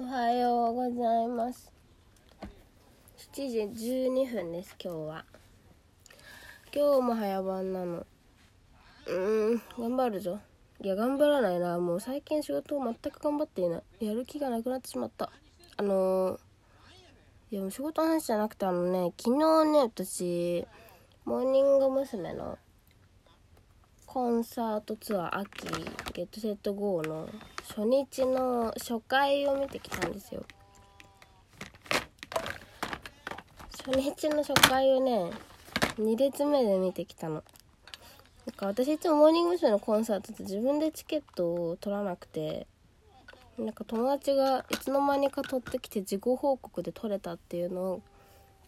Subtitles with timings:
[0.00, 1.72] おはようございます。
[3.34, 5.24] 7時12分です今日は。
[6.72, 8.06] 今日も早番なの。
[9.08, 10.38] うーん頑張るぞ。
[10.80, 11.80] いや頑張らないな。
[11.80, 14.06] もう最近仕事を全く頑張っていない。
[14.06, 15.32] やる気がなくなってしまった。
[15.76, 16.38] あのー、
[17.50, 20.64] いやもう仕事の話じゃなくてあのね昨日ね私
[21.24, 22.34] モーニング娘。
[22.34, 22.56] の
[24.10, 25.68] コンサートツアー秋
[26.14, 27.28] ゲットセット GO の
[27.68, 30.46] 初日の初回を見てきたんですよ。
[33.84, 35.30] 初日の初回をね
[35.98, 37.44] 2列目で見てきたの。
[38.46, 39.70] なんか私いつもモーニング娘。
[39.70, 42.66] のコンサートって自分でチケットを取らなくて
[43.58, 48.02] なんか友達がいつの間にか取ってきて事後報告で取れたっていうのを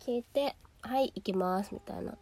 [0.00, 2.14] 聞いて「はい行きます」みたいな。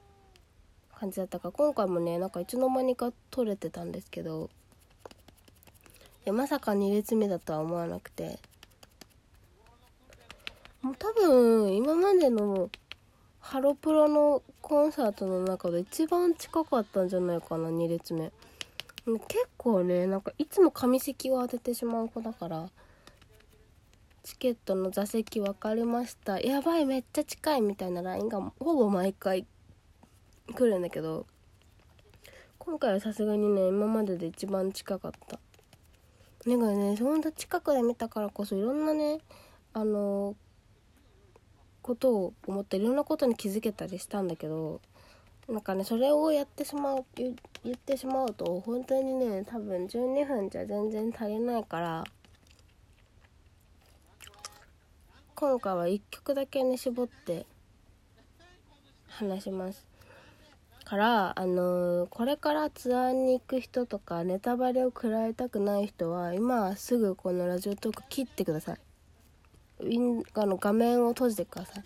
[0.98, 1.48] 感じだったか。
[1.48, 4.50] ら今回もねなんかいつの間にか取れてたんですけど。
[6.24, 8.38] いやまさか2列目だとは思わなくて。
[10.82, 12.70] もう多分今までの
[13.40, 18.32] ハロプロのコンサートの中で一番近かったんじゃないかな2列目。
[19.06, 22.68] 結構ねなんかいつも紙席を当ててしまう子だから。
[24.24, 26.38] チケットの座席分かりました。
[26.38, 29.46] やばいめっちゃ近いみたいな LINE がほぼ毎回
[30.54, 31.26] 来るんだけど
[32.58, 35.38] 今回はさすがにね今までで一番近かった。
[36.46, 39.18] なんかねそんな近くで見たからこそいろんなね
[39.74, 40.36] あの
[41.82, 44.80] ことを思っていろんなことに気づけたりしたんだけど
[45.48, 47.34] なんかねそれをやってしまう言
[47.74, 52.04] ってしまうと本当にね多分12分じゃ全然足りないから
[55.34, 57.46] 今回は1曲だけに絞って
[59.08, 59.97] 話します。
[60.88, 68.78] からあのー、これからツアーに行く人とかネタバレを食らいたくない人は今すぐこのラジオトーク切ってください。
[69.80, 71.84] ウィンあの画面を閉じてください。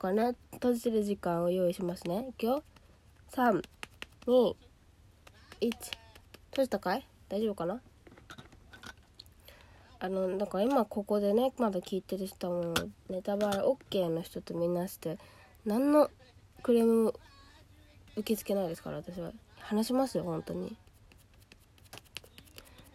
[0.00, 2.26] これね閉じてる時間を用意しますね。
[2.30, 2.64] いくよ。
[3.32, 3.76] 321
[4.34, 4.56] 閉
[6.64, 7.06] じたかい？
[7.28, 7.80] 大丈夫かな？
[10.00, 12.74] あのだから今ここでねまだ聞いてる人も
[13.08, 15.16] ネタバレ OK の人とみんなして
[15.64, 16.10] 何の
[16.64, 17.14] クレーム
[18.16, 19.32] 受け付けないですから私は。
[19.60, 20.76] 話しますよ本当に。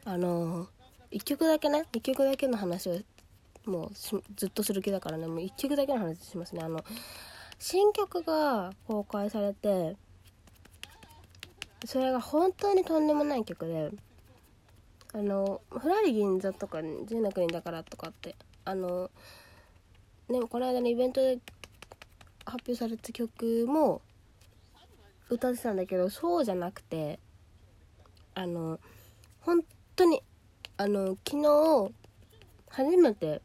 [0.03, 0.67] あの
[1.11, 2.99] 1曲だけね1曲だけの話を
[3.65, 3.91] もう
[4.35, 6.61] ずっとする気だからねもう1曲だけの話しますね。
[6.63, 6.83] あの
[7.57, 9.95] 新曲が公開されて
[11.85, 13.91] それが本当にとんでもない曲で
[15.13, 19.09] あの「ふらり銀座」とか「純の国だから」とかってあの
[20.27, 21.39] ねこの間のイベントで
[22.45, 24.01] 発表された曲も
[25.29, 27.19] 歌ってたんだけどそうじゃなくて
[28.35, 28.79] あの
[29.41, 29.63] 本
[29.95, 30.21] 当に
[30.77, 31.93] あの昨日
[32.69, 33.41] 初めて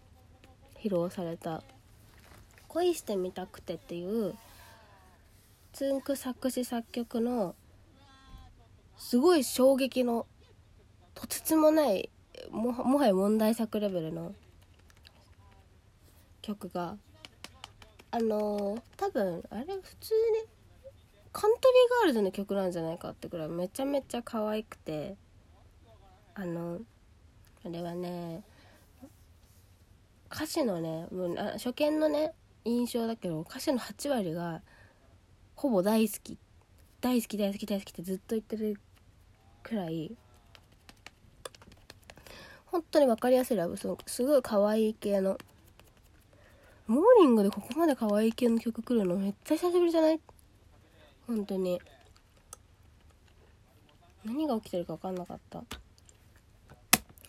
[0.83, 1.63] 披露された
[2.69, 4.35] 「恋してみたくて」っていう
[5.73, 7.55] つんく作詞作曲の
[8.99, 10.27] すごい衝撃の
[11.15, 12.11] とてつもない
[12.51, 14.35] ももはや問題作レベルの
[16.43, 16.97] 曲が
[18.11, 20.15] あのー、多分あれ普通
[20.45, 20.60] に
[21.33, 25.17] カントリーガールズの曲なんじゃないかってくらいめちゃめちゃ可愛くて。
[26.35, 26.79] あの
[27.65, 28.43] あれはね
[30.33, 32.33] 歌詞のねもうあ初見のね
[32.65, 34.63] 印象だけど歌詞の8割が
[35.57, 36.39] ほぼ大好き。
[37.01, 38.81] 大好き大好き大好きってずっと言ってる
[39.63, 40.15] くらい
[42.67, 43.99] 本当に分かりやすいラブソング。
[44.07, 45.37] すごい可愛い系の。
[46.87, 50.21] モーニングでここまで可愛い系の曲来るのめっちゃ久しぶりじゃない？
[51.31, 51.81] 本当に。
[54.25, 55.63] 何が起きてるか分かんなかった。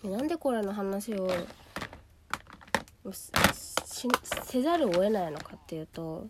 [0.03, 1.29] なんでこれの話を
[4.34, 6.25] せざるを得ないのかっていうと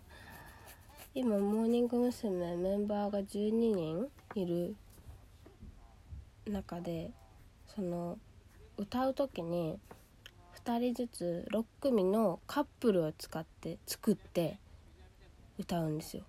[1.14, 2.56] 今モーニング娘。
[2.56, 4.76] メンバーが12人いる
[6.46, 7.10] 中で
[7.74, 8.18] その
[8.76, 9.78] 歌う時に
[10.62, 14.58] 2人ずつ6組のカップルを使って作って
[15.58, 16.24] 歌うんですよ。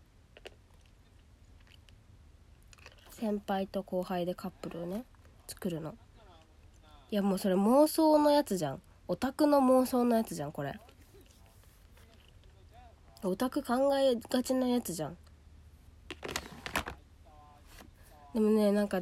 [3.14, 5.06] 先輩と後輩でカップルをね
[5.48, 5.96] 作るの。
[7.12, 8.82] いやもうそれ妄想のやつじゃん。
[9.08, 10.74] オタクの妄想のやつじゃんこれ。
[13.24, 15.18] オタク考えがちなやつじゃん。
[18.34, 19.00] でもねなんか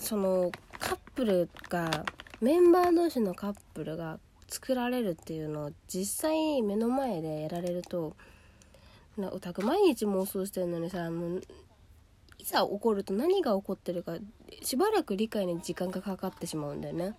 [0.00, 2.04] そのカップルが
[2.40, 4.18] メンバー同士のカップルが
[4.48, 8.16] 作られるっていうのを実際目の前でやられると
[9.18, 11.08] オタク毎日妄想してるのにさ
[12.48, 14.16] ざ起こると何が起こってるか
[14.62, 17.14] しばらく理解に時間がかかってしまうんだよね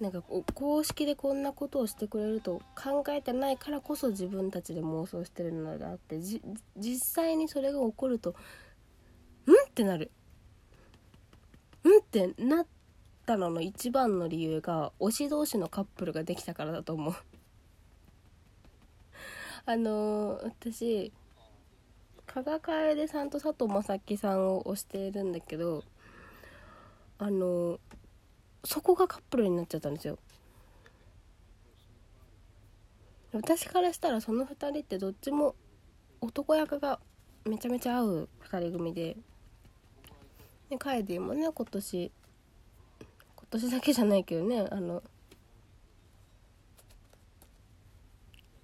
[0.00, 6.42] なんかこう公式でこんなことをしてくれると考えてないからこそ自分たちで妄想してるのであってじ
[6.76, 8.30] 実際にそれが起こると
[9.48, 10.10] 「ん?」ってなる
[11.82, 12.66] 「うん?」ってなっ
[13.24, 17.14] たのの一番の理由が推し同士のカップルができたからだと思う
[19.64, 21.12] あのー、私
[22.36, 25.82] 加賀楓さんと佐藤正樹さんを推しているんだけど
[27.18, 27.80] あの
[28.62, 30.18] そこがカップルになっちゃったんですよ。
[33.32, 35.54] 私からしたらその2人ってどっちも
[36.20, 37.00] 男役が
[37.46, 39.16] めちゃめちゃ合う2人組で。
[40.68, 42.12] でカエディもね今年
[43.34, 45.02] 今年だけじゃないけどねあの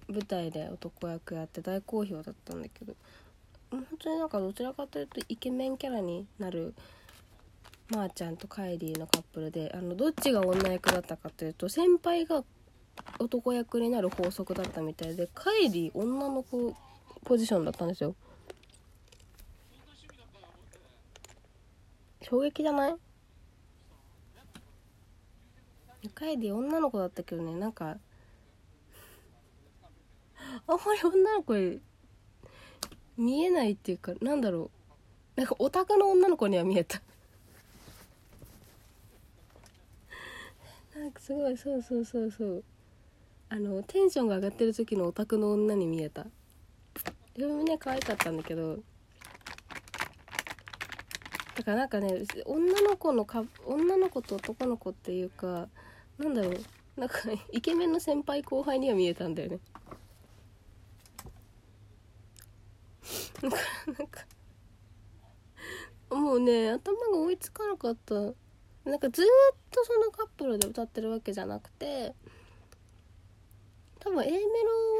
[0.07, 2.95] 舞台で男役やって大好評だったんだけど。
[3.73, 6.75] 本当になんかどちらかというとイケメンキャラになる
[7.89, 12.43] まー、あ、ちゃんとカイリーのカップルであのどっちが女役だったかというと先輩が
[13.19, 16.75] 男役になる法則だったみたいでカイリー女の子
[17.25, 18.15] ポジションだったんですよ。
[22.21, 22.95] 衝撃じゃない
[26.15, 27.97] カイリー女の子だったけどねなんか
[30.67, 31.53] あんまり女の子
[33.17, 34.71] 見えないっていうかなんだろ
[35.37, 35.39] う。
[35.39, 37.01] なんかオタクの女の子には見えた。
[40.95, 42.63] なんかすごいそうそうそうそう。
[43.49, 46.25] あのテンションが上がってる時のオタクの女に見えた。
[47.35, 48.77] 自分もね可愛かったんだけど。
[51.55, 55.67] だからなんかね女の子のか女の子と男の子っていうか
[56.17, 56.53] なんだろう。
[56.95, 57.17] なんか
[57.51, 59.59] イケメンの先輩後輩には見えたんだよね。
[63.41, 63.57] なんか
[63.87, 64.21] なんか
[66.11, 68.33] もうね頭が追いつかなかった。
[68.85, 69.25] なんかずっ
[69.71, 72.13] とそのカップルで歌ってるわけじゃなくて
[73.99, 74.39] 多分 A メロ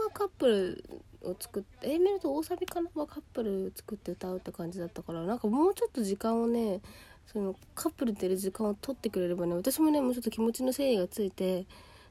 [0.05, 6.79] はカップルを作って A メロと大サビかなはカップル作って歌うって感じだったからなんかもうちょっと時間をね
[7.27, 11.65] そのカップルでいる時間を取ってくれればね私もねもうちょっと気持ちの整理がついて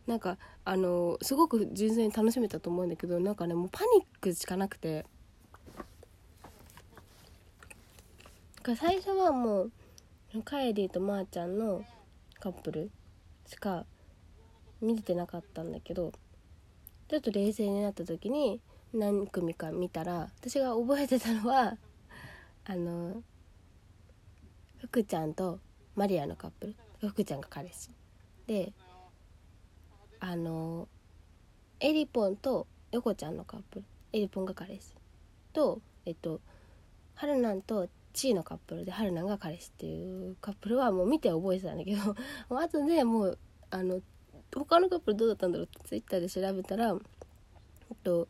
[0.07, 0.37] なんか
[0.67, 5.07] あのすごく純粋に楽しめたと思うんだけどなんかねもうパニックしかなくて。
[8.63, 9.73] か最初はもう
[10.45, 11.85] カエリーとまーちゃんの
[12.39, 12.91] カップル
[13.47, 13.85] しか
[14.81, 16.13] 見れてなかったんだけど
[17.09, 18.61] ちょっと冷静になった時に
[18.95, 21.77] 何組か見たら私が覚えてたのは
[22.65, 23.23] あの
[24.79, 25.59] 福ちゃんと
[25.97, 26.67] マリアのカップ
[27.01, 27.91] ル福ちゃんが彼氏。
[28.47, 28.73] で
[30.21, 30.89] あの
[31.81, 34.95] エリポンと横ちゃんのカップルエリポンが彼氏。
[35.53, 36.41] とえっと
[37.15, 42.15] ハルナンとチーのカップルで春菜が彼氏っていうカップルはもう見て覚えてたんだけど
[42.57, 43.39] あとでもう
[43.71, 44.01] あの
[44.55, 46.95] 他のカップルどうだったんだろうってツイッターで調べたら
[47.91, 48.29] えっと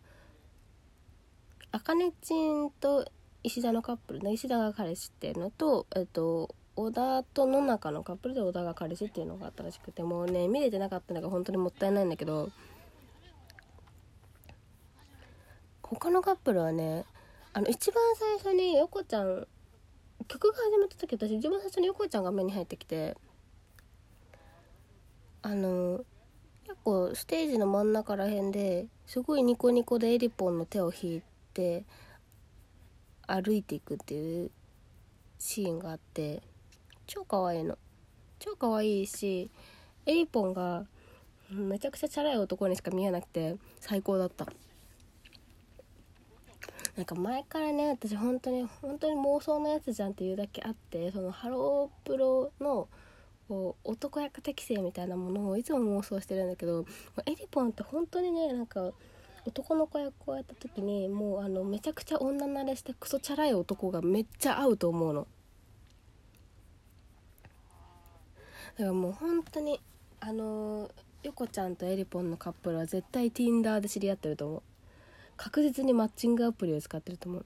[1.73, 3.11] あかねちんと
[3.43, 12.50] 石田のカップルね石田が彼氏っていうのとえっと小田と野中のカップルで小田が彼氏っていうのがあったらしくてもうね見れてなかったのが本当にもったいないんだけど
[15.82, 17.05] 他のカップルはね
[17.52, 19.46] あの一番最初に横ちゃん
[20.32, 23.14] 曲が始まった時私一番最初に横井ちゃんが目に入ってきて
[25.43, 26.05] あの
[26.64, 31.22] 結構ステージの真ん中ら辺ですごいニコニコでエリポンの手を引い
[31.53, 31.84] て
[33.27, 34.51] 歩いていくっていう
[35.39, 36.41] シーンがあって
[37.06, 37.77] 超可愛いの。
[38.39, 39.51] 超可愛いし
[40.06, 40.86] エリポンが
[41.51, 44.46] めちゃくちゃチャラい男にしか見えなくて最高だった。
[46.96, 52.89] なんか前からね私本当に本当に妄想のやつじゃんっていうだけあってそのハロープロの
[53.49, 56.84] こう男役適性みたいなものをいつも妄想してるんだけど
[57.27, 58.93] エリポンって本当にねなんか
[59.44, 65.27] 男の子役をやった時にもうあのめちゃくちゃ女慣れしてクソチャラい男がめっちゃ合うと思うの。
[68.77, 69.81] だからもう本当に
[70.20, 70.91] あの
[71.22, 74.63] 横ちゃんとエリポンのカップルは絶対 Tinder で知り合ってると思う。
[75.43, 77.43] 確実にマッチングアプリを使ってると思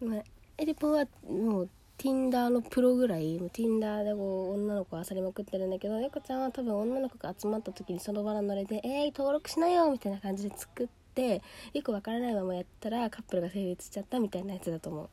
[0.00, 0.22] う、まあ、
[0.56, 11.42] エリポンはもう Tinder のプロぐらい Tinder でこう女の子を漁りまくってるんだけどゆこちゃんは多分女の子が集まった時にその場のノリで「えー、登録しなよ」みたいな感じで作って
[11.74, 15.10] よくわからないままやったらカップルが成立しちゃったみたいなやつだと思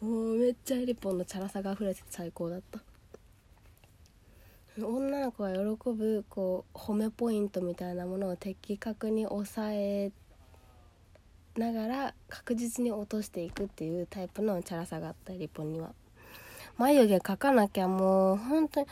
[0.00, 0.04] う。
[0.04, 2.78] もうめっちゃエリポンのチャラさが溢れてて最高だった。
[4.78, 5.58] 女の子が喜
[5.90, 10.12] ぶこう褒めポイントみたいなものを的確に抑え
[11.56, 15.94] ながら確実に落としていくっていうタイプのチャラさがあったリポには。
[16.76, 18.86] 眉毛描かなきゃもう本当に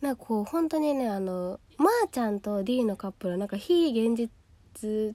[0.00, 5.14] なんかこう本当にねあのまー、ちゃんと D のカップルなんか非現実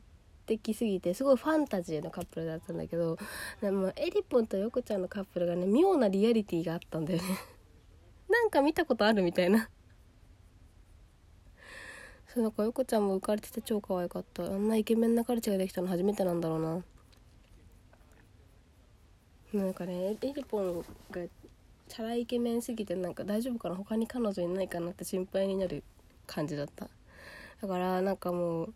[0.58, 3.18] 的すぎてすごいファンタジーのカップルだったんだけど
[3.62, 7.26] でもエリポンとヨコちゃんのカップルがね妙なリアリティがあったんだよね。
[8.28, 9.70] なんか見たことあるみたいな。
[12.28, 14.44] そうなんかヨコちゃんも浮かれてて超可愛かった。
[14.46, 16.84] あんなイケメンなカルチができたの初めてなんだろう
[19.54, 19.64] な。
[19.64, 20.80] なんかねエリポン
[21.12, 21.22] が
[21.88, 23.76] チャライケメンすぎてなんか大丈夫かな？
[23.76, 24.92] 他に彼女いないかな？
[24.92, 25.84] って心配になる
[26.28, 26.88] 感じだった。
[27.62, 28.74] だからなんかもう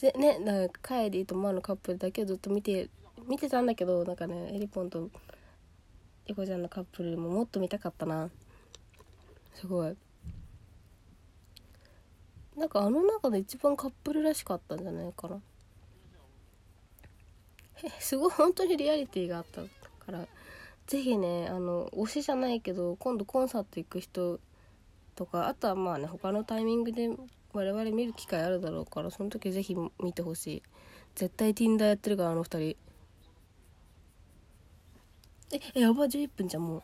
[0.00, 2.88] ぜねだかカエリとマーのカップルだけをずっと見て
[3.28, 5.10] 見てたんだけどなんかねエリポンと
[6.26, 8.30] ヨコちゃんのカップルももっと見たかったな。
[9.52, 9.94] すごい。
[12.56, 15.38] なんかあの中で一番カップルらしかったんじゃないかな。
[17.84, 19.60] えすごい本当にリアリティがあった
[20.06, 20.26] から。
[20.86, 24.40] ぜひねあの推しじゃないけど今度コンサート行く人
[25.14, 27.10] とかあとはまあね他のタイミングで
[27.52, 30.62] 我々見る機会あるだろうからその時ぜひ見てほしい。
[31.14, 32.76] 絶対 Tinder やってるからあの二人。
[35.52, 36.82] ええやば11分じゃんもう。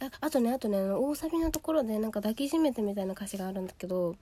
[0.00, 4.14] ああとねあとねあの大サビのところでなんか抱きしめてみたいな歌詞があるんだけど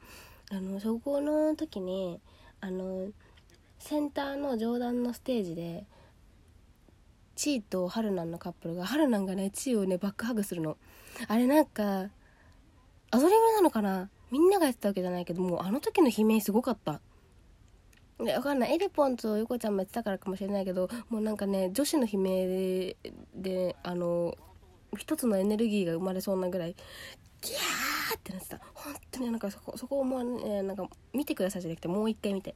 [0.51, 2.21] あのそこの時に
[2.61, 3.09] あの
[3.79, 5.85] センターの上段のステージで
[7.37, 10.77] チーとハルナンのカップルがハルナンがねチーをねバックハグするの。
[11.27, 12.09] あれなんか
[13.11, 14.11] アドリブなのかな？
[14.30, 17.00] みんながやってたわけじゃないけどもうあの時の悲鳴すごかった。
[18.18, 18.75] でわかんない。
[18.75, 22.97] エリポンとヨコちゃんもやってたからかもしれないけどもうなんかね女子の悲鳴で
[23.35, 24.37] であの
[24.97, 26.75] 一つのエネルギーが生まれそうなぐらい
[27.42, 28.61] ギャーってなってた。
[28.75, 32.54] 本当になんかそこそこをもうねなんか見てくださいじゃなくてもう一回見て、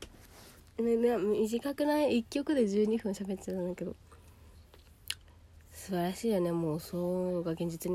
[0.79, 3.95] ねね、短くない？1曲で12分喋ってたんだけど。
[5.71, 6.53] 素晴らしいよね。
[6.53, 7.91] もうそうが現実に。